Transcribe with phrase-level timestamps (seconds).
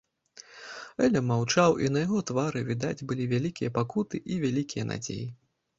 [1.07, 5.27] Эля маўчаў, і на яго твары відаць былі вялікія пакуты і вялікія надзеі.